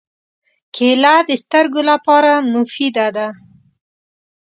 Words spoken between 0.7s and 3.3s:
کېله د سترګو لپاره مفیده ده.